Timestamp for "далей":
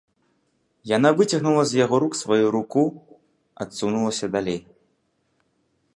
4.37-4.59